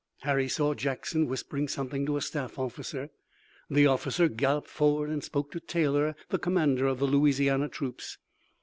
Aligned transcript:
Harry 0.21 0.49
saw 0.49 0.73
Jackson 0.73 1.27
whispering 1.27 1.67
something 1.67 2.07
to 2.07 2.17
a 2.17 2.21
staff 2.21 2.57
officer. 2.57 3.11
The 3.69 3.85
officer 3.85 4.27
galloped 4.29 4.67
forward 4.67 5.11
and 5.11 5.23
spoke 5.23 5.51
to 5.51 5.59
Taylor, 5.59 6.15
the 6.29 6.39
commander 6.39 6.87
of 6.87 6.97
the 6.97 7.05
Louisiana 7.05 7.69
troops. 7.69 8.17